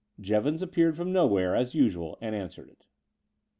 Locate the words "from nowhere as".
0.97-1.75